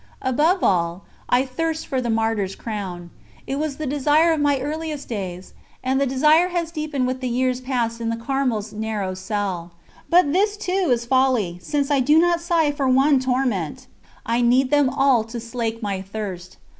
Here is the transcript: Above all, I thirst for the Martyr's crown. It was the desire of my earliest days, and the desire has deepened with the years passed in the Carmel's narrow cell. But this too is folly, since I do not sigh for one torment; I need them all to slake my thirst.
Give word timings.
Above 0.23 0.63
all, 0.63 1.03
I 1.29 1.45
thirst 1.45 1.85
for 1.85 2.01
the 2.01 2.09
Martyr's 2.09 2.55
crown. 2.55 3.11
It 3.45 3.59
was 3.59 3.77
the 3.77 3.85
desire 3.85 4.33
of 4.33 4.39
my 4.41 4.59
earliest 4.59 5.07
days, 5.09 5.53
and 5.83 6.01
the 6.01 6.07
desire 6.07 6.47
has 6.47 6.71
deepened 6.71 7.05
with 7.05 7.21
the 7.21 7.29
years 7.29 7.61
passed 7.61 8.01
in 8.01 8.09
the 8.09 8.15
Carmel's 8.15 8.73
narrow 8.73 9.13
cell. 9.13 9.73
But 10.09 10.33
this 10.33 10.57
too 10.57 10.89
is 10.89 11.05
folly, 11.05 11.59
since 11.61 11.91
I 11.91 11.99
do 11.99 12.17
not 12.17 12.41
sigh 12.41 12.71
for 12.71 12.87
one 12.87 13.19
torment; 13.19 13.85
I 14.25 14.41
need 14.41 14.71
them 14.71 14.89
all 14.89 15.23
to 15.25 15.39
slake 15.39 15.83
my 15.83 16.01
thirst. 16.01 16.57